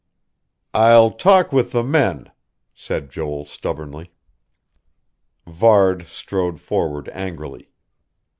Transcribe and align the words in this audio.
"I'll 0.73 1.11
talk 1.11 1.53
with 1.53 1.73
the 1.73 1.83
men," 1.83 2.31
said 2.73 3.11
Joel 3.11 3.45
stubbornly. 3.45 4.11
Varde 5.45 6.07
strode 6.07 6.59
forward 6.59 7.07
angrily. 7.09 7.69